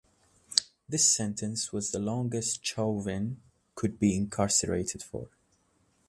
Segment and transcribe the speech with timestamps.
[0.89, 3.39] This sentence was the longest Chauvin
[3.75, 5.29] could be incarcerated for.